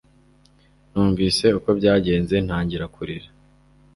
Numvise 0.91 1.45
uko 1.57 1.69
byagenze 1.79 2.35
ntangira 2.45 2.85
kurira 2.93 3.27